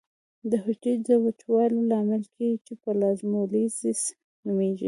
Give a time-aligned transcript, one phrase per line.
[0.49, 4.01] د حجرې د وچوالي لامل کیږي چې پلازمولیزس
[4.45, 4.79] نومېږي.